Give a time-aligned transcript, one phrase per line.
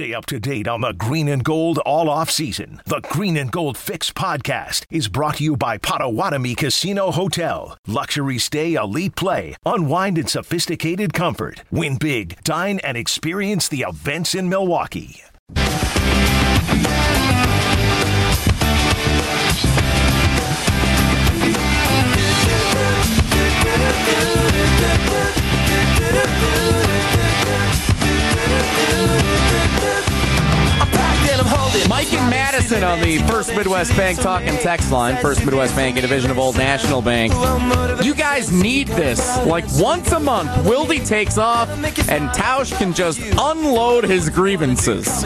[0.00, 2.80] Stay up to date on the green and gold all off season.
[2.86, 7.76] The Green and Gold Fix podcast is brought to you by Potawatomi Casino Hotel.
[7.86, 11.64] Luxury stay, elite play, unwind in sophisticated comfort.
[11.70, 15.20] Win big, dine, and experience the events in Milwaukee.
[32.82, 35.16] And on the First Midwest Bank talking text line.
[35.16, 37.32] First Midwest Bank, a division of Old National Bank.
[38.02, 39.20] You guys need this.
[39.44, 41.68] Like once a month, Wildy takes off
[42.08, 45.06] and Tausch can just unload his grievances.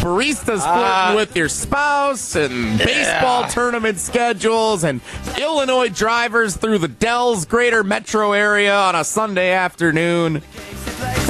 [0.00, 5.00] Baristas flirting with your spouse and baseball tournament schedules and
[5.38, 10.42] Illinois drivers through the Dells greater metro area on a Sunday afternoon.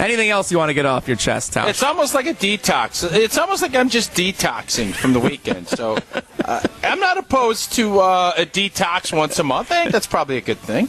[0.06, 1.68] Anything else you want to get off your chest, Tausch?
[1.68, 3.02] It's almost like a detox.
[3.12, 5.66] It's almost like I'm just detoxing from the weekend.
[5.66, 5.98] So
[6.44, 9.72] uh, I'm not opposed to uh, a detox once a month.
[9.72, 10.88] I think that's probably a good thing.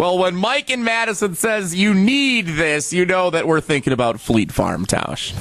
[0.00, 4.18] Well, when Mike and Madison says you need this, you know that we're thinking about
[4.18, 5.32] Fleet Farm, Tausch.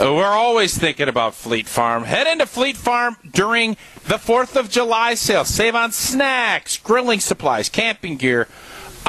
[0.00, 2.04] Uh, We're always thinking about Fleet Farm.
[2.04, 3.76] Head into Fleet Farm during
[4.06, 5.44] the 4th of July sale.
[5.44, 8.48] Save on snacks, grilling supplies, camping gear,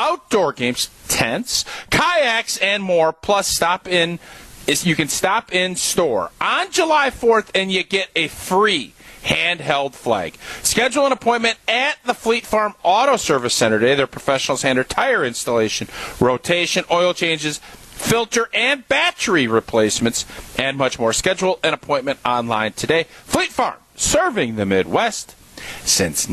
[0.01, 3.13] outdoor games, tents, kayaks, and more.
[3.13, 4.19] Plus, stop in.
[4.67, 8.93] Is you can stop in store on July 4th and you get a free
[9.23, 10.35] handheld flag.
[10.61, 13.95] Schedule an appointment at the Fleet Farm Auto Service Center today.
[13.95, 15.87] Their professionals handle tire installation,
[16.19, 20.25] rotation, oil changes, filter and battery replacements,
[20.57, 21.11] and much more.
[21.11, 23.05] Schedule an appointment online today.
[23.25, 25.35] Fleet Farm, serving the Midwest
[25.83, 26.29] since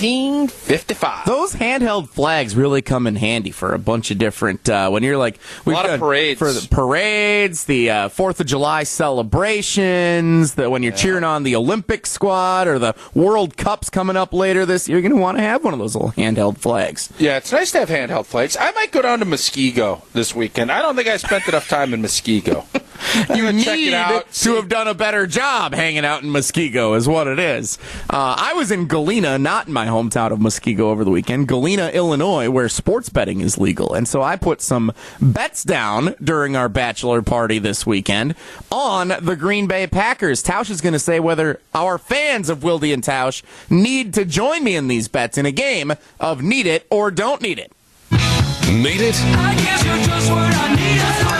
[0.00, 1.26] 1955.
[1.26, 4.68] Those handheld flags really come in handy for a bunch of different.
[4.68, 6.38] Uh, when you're like, we've lot of parades.
[6.38, 10.54] for the parades, the uh, Fourth of July celebrations.
[10.54, 14.64] The, when you're cheering on the Olympic squad or the World Cup's coming up later
[14.64, 17.12] this year, you're going to want to have one of those little handheld flags.
[17.18, 18.56] Yeah, it's nice to have handheld flags.
[18.58, 20.70] I might go down to Muskego this weekend.
[20.70, 22.64] I don't think I spent enough time in Muskego.
[23.34, 26.96] You need check it out, to have done a better job hanging out in Muskego,
[26.96, 27.78] is what it is.
[28.10, 31.48] Uh, I was in Galena, not in my hometown of Muskego, over the weekend.
[31.48, 36.56] Galena, Illinois, where sports betting is legal, and so I put some bets down during
[36.56, 38.34] our bachelor party this weekend
[38.70, 40.42] on the Green Bay Packers.
[40.42, 44.64] Tausch is going to say whether our fans of Wildy and Tausch need to join
[44.64, 47.72] me in these bets in a game of need it or don't need it.
[48.10, 49.14] Need it?
[49.16, 51.37] I guess you're just word on need it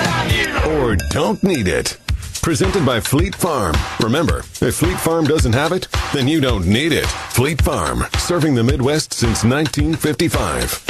[0.69, 1.97] or don't need it.
[2.43, 3.75] Presented by Fleet Farm.
[4.01, 7.07] Remember, if Fleet Farm doesn't have it, then you don't need it.
[7.07, 10.85] Fleet Farm, serving the Midwest since 1955.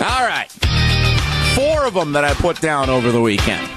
[0.00, 0.50] All right.
[1.54, 3.68] Four of them that I put down over the weekend.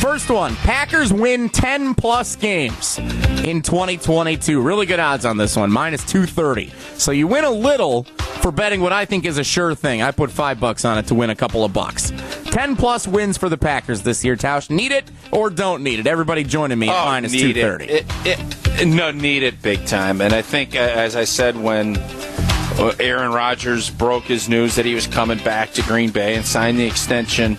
[0.00, 4.60] First one Packers win 10 plus games in 2022.
[4.60, 6.72] Really good odds on this one, minus 230.
[6.98, 8.04] So you win a little
[8.42, 10.02] for betting what I think is a sure thing.
[10.02, 12.10] I put five bucks on it to win a couple of bucks.
[12.52, 14.36] 10 plus wins for the Packers this year.
[14.36, 16.06] Tausch, need it or don't need it?
[16.06, 17.84] Everybody joining me at minus Oh, need 230.
[17.86, 18.06] It.
[18.26, 20.20] It, it, no, need it big time.
[20.20, 24.84] And I think, uh, as I said, when uh, Aaron Rodgers broke his news that
[24.84, 27.56] he was coming back to Green Bay and signed the extension,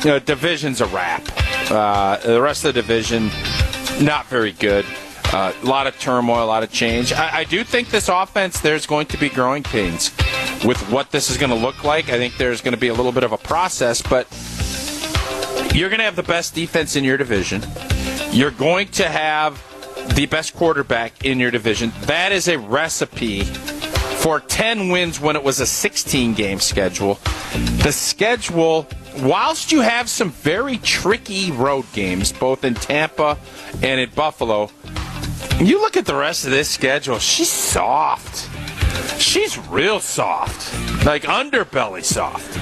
[0.00, 1.22] you know, division's a wrap.
[1.70, 3.30] Uh, the rest of the division,
[4.00, 4.84] not very good.
[5.32, 7.12] Uh, a lot of turmoil, a lot of change.
[7.12, 10.10] I, I do think this offense, there's going to be growing pains
[10.64, 12.08] with what this is going to look like.
[12.08, 14.26] I think there's going to be a little bit of a process, but
[15.74, 17.62] you're going to have the best defense in your division.
[18.30, 19.62] You're going to have
[20.14, 21.92] the best quarterback in your division.
[22.02, 27.18] That is a recipe for 10 wins when it was a 16 game schedule.
[27.82, 28.86] The schedule,
[29.18, 33.38] whilst you have some very tricky road games, both in Tampa
[33.82, 34.70] and in Buffalo,
[35.58, 38.48] you look at the rest of this schedule, she's soft.
[39.18, 40.72] She's real soft,
[41.04, 42.56] like underbelly soft.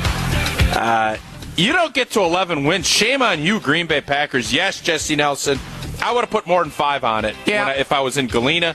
[0.76, 1.16] Uh,
[1.56, 2.86] you don't get to 11 wins.
[2.86, 4.52] Shame on you, Green Bay Packers.
[4.52, 5.58] Yes, Jesse Nelson.
[6.02, 7.66] I would have put more than five on it Yeah.
[7.66, 8.74] when I, if I was in Galena.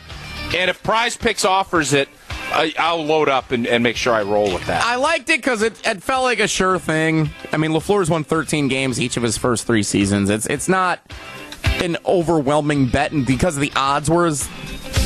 [0.55, 2.07] And if PrizePicks offers it,
[2.51, 4.83] I, I'll load up and, and make sure I roll with that.
[4.83, 7.29] I liked it because it, it felt like a sure thing.
[7.51, 10.29] I mean, LaFleur's won 13 games each of his first three seasons.
[10.31, 10.99] It's it's not
[11.63, 14.49] an overwhelming bet, and because the odds were as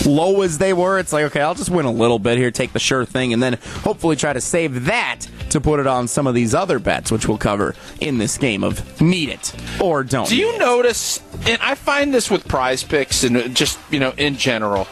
[0.06, 2.74] low as they were, it's like okay, I'll just win a little bit here, take
[2.74, 6.28] the sure thing, and then hopefully try to save that to put it on some
[6.28, 10.28] of these other bets, which we'll cover in this game of need it or don't.
[10.28, 14.36] Do you notice, and I find this with PrizePicks and uh, just, you know, in
[14.36, 14.88] general,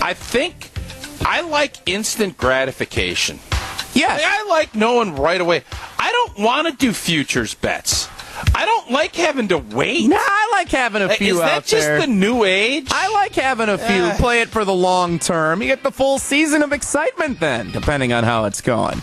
[0.00, 0.70] I think
[1.24, 3.38] I like instant gratification.
[3.94, 4.08] Yeah.
[4.08, 5.64] Like, I like knowing right away.
[5.98, 8.08] I don't want to do futures bets.
[8.58, 10.08] I don't like having to wait.
[10.08, 12.00] Nah, I like having a few Is that just there.
[12.00, 12.88] the new age?
[12.90, 13.94] I like having a few.
[13.94, 14.16] Yeah.
[14.18, 15.62] Play it for the long term.
[15.62, 19.00] You get the full season of excitement then, depending on how it's going.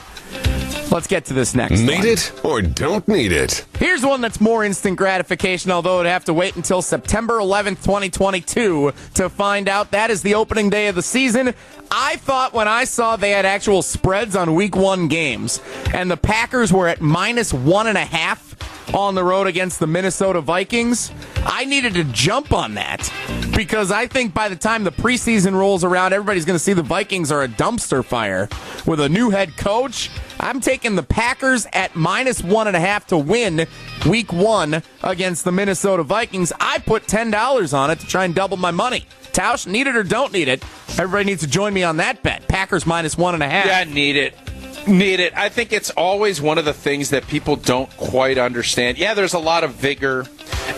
[0.92, 2.06] Let's get to this next Need one.
[2.08, 3.66] it or don't need it?
[3.80, 8.92] Here's one that's more instant gratification, although it'd have to wait until September 11th, 2022
[9.14, 9.92] to find out.
[9.92, 11.54] That is the opening day of the season.
[11.92, 15.62] I thought when I saw they had actual spreads on week one games,
[15.94, 18.54] and the Packers were at minus one and a half
[18.94, 21.12] on the road against the Minnesota Vikings,
[21.46, 23.12] I needed to jump on that
[23.56, 26.84] because I think by the time the preseason rolls around, everybody's going to see the
[26.84, 28.50] Vikings are a dumpster fire
[28.86, 30.10] with a new head coach.
[30.40, 33.68] I'm taking the Packers at minus one and a half to win
[34.08, 36.52] week one against the Minnesota Vikings.
[36.60, 39.06] I put $10 on it to try and double my money.
[39.32, 40.64] Tausch, need it or don't need it.
[41.00, 42.48] Everybody needs to join me on that bet.
[42.48, 43.66] Packers minus one and a half.
[43.66, 44.45] Yeah, need it.
[44.88, 45.36] Need it.
[45.36, 49.00] I think it's always one of the things that people don't quite understand.
[49.00, 50.26] Yeah, there's a lot of vigor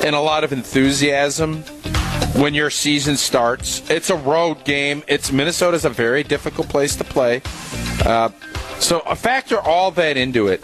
[0.04, 1.64] and a lot of enthusiasm
[2.36, 3.90] when your season starts.
[3.90, 5.04] It's a road game.
[5.08, 7.42] It's Minnesota's a very difficult place to play.
[8.06, 8.30] Uh,
[8.80, 10.64] so uh, factor all that into it.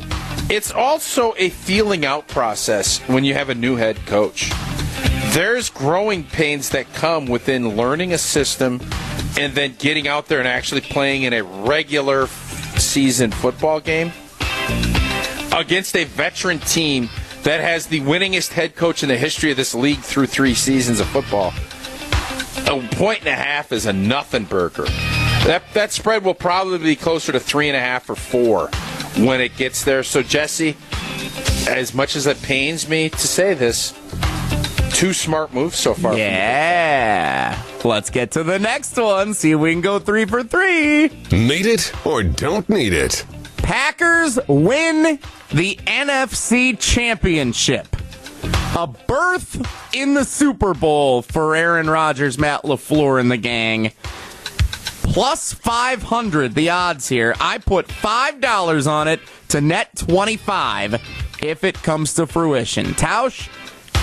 [0.50, 4.52] It's also a feeling out process when you have a new head coach.
[5.34, 8.80] There's growing pains that come within learning a system
[9.38, 12.28] and then getting out there and actually playing in a regular
[12.94, 14.12] season football game
[15.52, 17.10] against a veteran team
[17.42, 21.00] that has the winningest head coach in the history of this league through three seasons
[21.00, 21.52] of football.
[22.68, 24.86] A point and a half is a nothing burger.
[25.44, 28.70] That that spread will probably be closer to three and a half or four
[29.26, 30.04] when it gets there.
[30.04, 30.78] So Jesse,
[31.68, 33.92] as much as it pains me to say this,
[34.92, 36.16] two smart moves so far.
[36.16, 37.60] Yeah.
[37.84, 39.34] Let's get to the next one.
[39.34, 41.10] See if we can go three for three.
[41.32, 43.26] Need it or don't need it?
[43.58, 45.20] Packers win
[45.52, 47.88] the NFC Championship.
[48.78, 53.92] A berth in the Super Bowl for Aaron Rodgers, Matt LaFleur, and the gang.
[55.04, 57.36] Plus 500, the odds here.
[57.40, 59.20] I put $5 on it
[59.50, 60.96] to net 25
[61.44, 62.88] if it comes to fruition.
[62.96, 63.48] Tausch,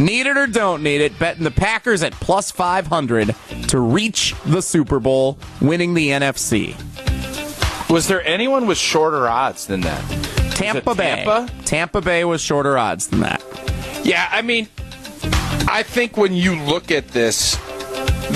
[0.00, 3.34] need it or don't need it, betting the Packers at plus 500
[3.68, 6.74] to reach the Super Bowl, winning the NFC.
[7.90, 10.00] Was there anyone with shorter odds than that?
[10.54, 11.24] Tampa Bay.
[11.24, 11.64] Tampa?
[11.64, 13.42] Tampa Bay was shorter odds than that.
[14.04, 14.68] Yeah, I mean,
[15.68, 17.58] I think when you look at this,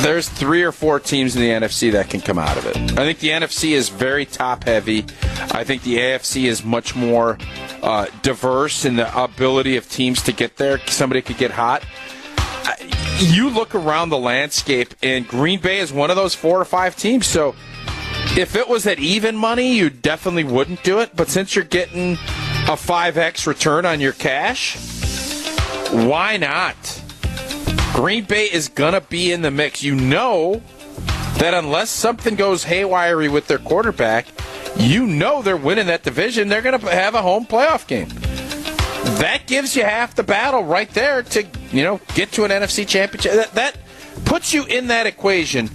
[0.03, 2.77] there's three or four teams in the NFC that can come out of it.
[2.77, 5.05] I think the NFC is very top heavy.
[5.53, 7.39] I think the AFC is much more
[7.85, 10.79] uh, diverse in the ability of teams to get there.
[10.87, 11.85] Somebody could get hot.
[13.19, 16.97] You look around the landscape, and Green Bay is one of those four or five
[16.97, 17.27] teams.
[17.27, 17.55] So
[18.37, 21.15] if it was at even money, you definitely wouldn't do it.
[21.15, 24.77] But since you're getting a 5x return on your cash,
[25.91, 27.03] why not?
[27.93, 29.83] Green Bay is going to be in the mix.
[29.83, 30.63] You know
[31.37, 34.27] that unless something goes haywire with their quarterback,
[34.77, 36.49] you know they're winning that division.
[36.49, 38.09] They're going to have a home playoff game.
[39.19, 42.87] That gives you half the battle right there to, you know, get to an NFC
[42.87, 43.33] championship.
[43.35, 43.77] That, that
[44.25, 45.71] puts you in that equation.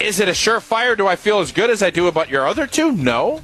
[0.00, 0.96] Is it a surefire?
[0.96, 2.92] Do I feel as good as I do about your other two?
[2.92, 3.40] No.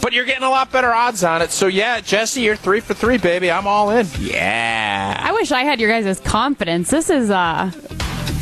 [0.00, 1.50] But you're getting a lot better odds on it.
[1.50, 3.50] So, yeah, Jesse, you're three for three, baby.
[3.50, 4.06] I'm all in.
[4.20, 5.16] Yeah.
[5.18, 6.90] I wish I had your guys' confidence.
[6.90, 7.72] This is uh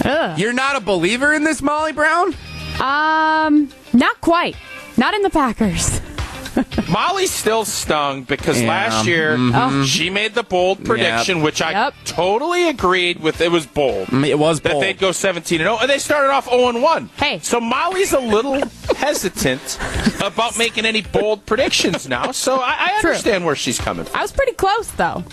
[0.05, 0.39] ugh.
[0.39, 2.35] You're not a believer in this, Molly Brown?
[2.81, 4.57] um not quite.
[4.97, 6.01] Not in the Packers.
[6.91, 8.69] Molly still stung because Yeah.
[8.69, 9.85] last year Oh.
[9.87, 11.95] she made the bold prediction, which I Yep.
[12.05, 13.41] totally agreed with.
[13.41, 14.09] It was bold.
[14.09, 16.83] Mm, It was That they'd go 17 and 0, and they started off 0 and
[16.83, 17.09] 1.
[17.17, 17.41] Hey.
[17.43, 18.61] So Molly's a little
[18.97, 19.79] hesitant
[20.23, 22.33] about making any bold predictions now.
[22.33, 24.19] So I, I understand where she's coming from.
[24.19, 25.25] I was pretty close though.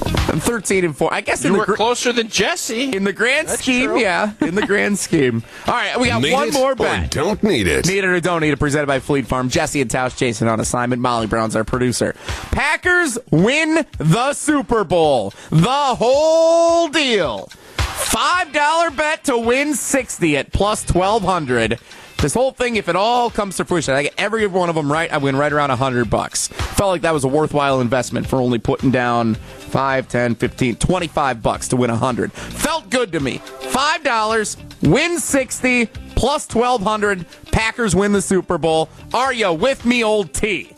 [0.00, 1.12] 13 and 4.
[1.12, 2.94] I guess in You the, were gr- closer than Jesse.
[2.96, 4.00] in the grand That's scheme, true.
[4.00, 4.32] yeah.
[4.40, 5.42] In the grand scheme.
[5.66, 7.10] All right, we got Need one it more or bet.
[7.10, 7.86] don't need it?
[7.86, 9.48] Need it or don't need it, presented by Fleet Farm.
[9.48, 11.02] Jesse and Tausch Jason on assignment.
[11.02, 12.14] Molly Brown's our producer.
[12.52, 15.32] Packers win the Super Bowl.
[15.50, 17.48] The whole deal.
[17.76, 21.78] $5 bet to win 60 at plus 1200
[22.18, 24.92] this whole thing, if it all comes to fruition, I get every one of them
[24.92, 26.48] right, I win right around 100 bucks.
[26.48, 29.38] Felt like that was a worthwhile investment for only putting down
[29.70, 32.32] 5, 10, 15, 25 bucks to win 100.
[32.32, 33.38] Felt good to me.
[33.38, 38.88] $5, win 60, plus 1200, Packers win the Super Bowl.
[39.14, 40.74] Are you with me, old T?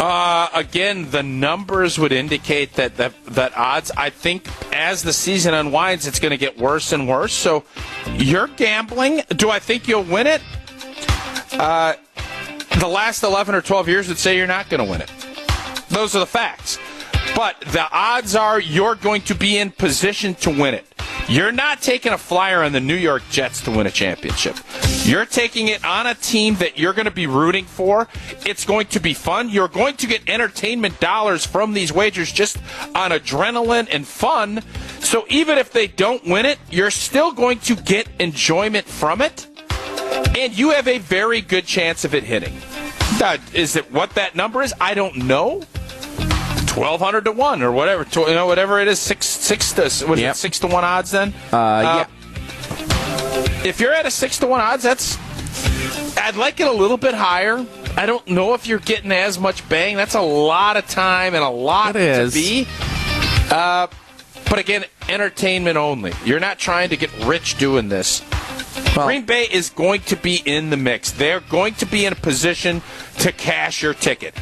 [0.00, 3.90] Uh, again, the numbers would indicate that, that that odds.
[3.96, 7.32] I think as the season unwinds, it's going to get worse and worse.
[7.32, 7.64] So
[8.12, 9.22] you're gambling.
[9.30, 10.40] Do I think you'll win it?
[11.52, 11.94] Uh,
[12.78, 15.10] the last 11 or 12 years would say you're not going to win it.
[15.88, 16.78] Those are the facts.
[17.34, 20.86] But the odds are you're going to be in position to win it.
[21.28, 24.56] You're not taking a flyer on the New York Jets to win a championship.
[25.04, 28.08] You're taking it on a team that you're going to be rooting for.
[28.46, 29.50] It's going to be fun.
[29.50, 32.56] You're going to get entertainment dollars from these wagers just
[32.94, 34.62] on adrenaline and fun.
[35.00, 39.46] So even if they don't win it, you're still going to get enjoyment from it.
[40.34, 42.56] And you have a very good chance of it hitting.
[43.20, 44.72] Uh, is it what that number is?
[44.80, 45.62] I don't know
[46.78, 48.06] twelve hundred to one or whatever.
[48.12, 50.34] You know, whatever it is, six six to was Yep.
[50.34, 51.34] it six to one odds then?
[51.52, 52.06] Uh, yeah.
[53.64, 55.18] If you're at a six to one odds, that's
[56.18, 57.64] I'd like it a little bit higher.
[57.96, 59.96] I don't know if you're getting as much bang.
[59.96, 62.66] That's a lot of time and a lot to be.
[63.50, 63.88] Uh,
[64.48, 66.12] but again, entertainment only.
[66.24, 68.22] You're not trying to get rich doing this.
[68.96, 71.10] Well- Green Bay is going to be in the mix.
[71.10, 72.82] They're going to be in a position
[73.18, 74.34] to cash your ticket.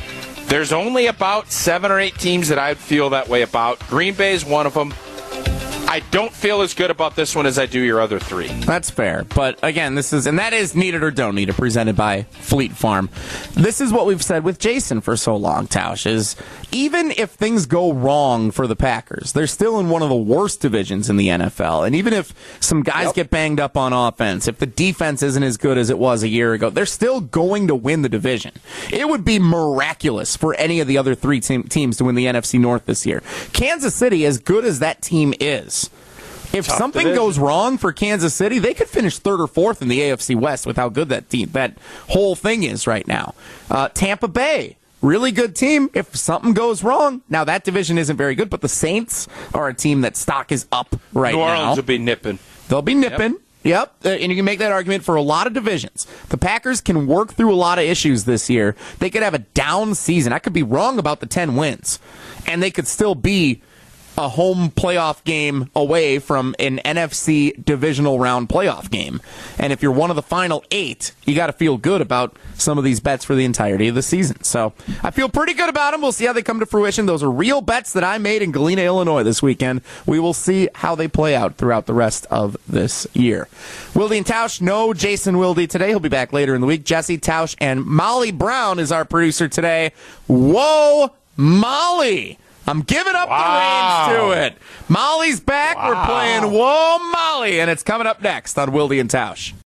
[0.49, 3.81] There's only about seven or eight teams that I'd feel that way about.
[3.89, 4.95] Green Bay is one of them.
[5.97, 8.49] I don't feel as good about this one as I do your other three.
[8.49, 9.25] That's fair.
[9.35, 12.73] But again, this is, and that is needed or don't need it, presented by Fleet
[12.73, 13.09] Farm.
[13.55, 16.37] This is what we've said with Jason for so long, Tausch, is
[16.71, 20.61] even if things go wrong for the Packers, they're still in one of the worst
[20.61, 21.87] divisions in the NFL.
[21.87, 25.57] And even if some guys get banged up on offense, if the defense isn't as
[25.57, 28.53] good as it was a year ago, they're still going to win the division.
[28.93, 32.27] It would be miraculous for any of the other three team, teams to win the
[32.27, 33.23] NFC North this year.
[33.55, 35.86] Kansas City, as good as that team is,
[36.53, 37.17] if something division.
[37.17, 40.67] goes wrong for Kansas City, they could finish third or fourth in the AFC West
[40.67, 41.77] with how good that team, that
[42.09, 43.35] whole thing is right now.
[43.71, 45.91] Uh, Tampa Bay, really good team.
[45.95, 49.75] If something goes wrong, now that division isn't very good, but the Saints are a
[49.75, 51.39] team that stock is up right now.
[51.39, 51.75] New Orleans now.
[51.77, 52.39] will be nipping.
[52.69, 53.37] They'll be nipping.
[53.67, 53.95] Yep.
[54.05, 56.07] Uh, and you can make that argument for a lot of divisions.
[56.29, 58.77] The Packers can work through a lot of issues this year.
[59.01, 60.33] They could have a down season.
[60.33, 61.99] I could be wrong about the 10 wins,
[62.47, 63.63] and they could still be
[64.17, 69.21] a home playoff game away from an NFC divisional round playoff game.
[69.59, 72.79] And if you're one of the final eight, you got to feel good about some
[72.79, 74.43] of these bets for the entirety of the season.
[74.43, 76.03] So I feel pretty good about them.
[76.03, 77.07] We'll see how they come to fruition.
[77.07, 79.83] Those are real bets that I made in Galena, Illinois this weekend.
[80.07, 83.49] We will see how they play out throughout the rest of this year.
[83.93, 85.89] Wildy and Tausch, no Jason Wildy today.
[85.89, 86.85] He'll be back later in the week.
[86.85, 89.93] Jesse Tausch and Molly Brown is our producer today.
[90.27, 92.39] Whoa, Molly!
[92.67, 94.09] I'm giving up Wow.
[94.09, 94.59] the reins to it.
[94.89, 95.77] Molly's back.
[95.77, 99.55] We're playing Whoa Molly, and it's coming up next on Wildy and Tausch.